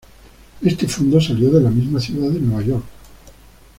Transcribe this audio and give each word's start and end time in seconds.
Este 0.63 0.87
fondo 0.87 1.21
salió 1.21 1.51
de 1.51 1.61
la 1.61 1.69
misma 1.69 1.99
ciudad 1.99 2.31
de 2.31 2.39
Nueva 2.39 2.63
York. 2.63 2.85